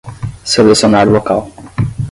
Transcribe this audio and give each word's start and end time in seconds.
Selecionar 0.43 1.05
local 1.05 1.45